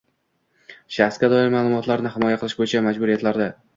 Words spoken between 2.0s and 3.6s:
himoya qilish bo‘yicha majburiyatlari